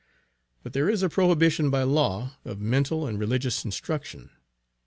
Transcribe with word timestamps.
But 0.63 0.73
there 0.73 0.89
is 0.89 1.03
a 1.03 1.09
prohibition 1.09 1.69
by 1.69 1.83
law, 1.83 2.31
of 2.43 2.59
mental 2.59 3.05
and 3.05 3.19
religious 3.19 3.63
instruction. 3.63 4.31